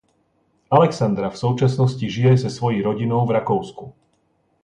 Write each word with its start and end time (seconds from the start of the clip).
Alexandra 0.71 1.29
v 1.29 1.37
současnosti 1.37 2.09
žije 2.11 2.37
se 2.37 2.49
svojí 2.49 2.81
rodinou 2.81 3.25
v 3.25 3.31
Rakousku. 3.31 3.93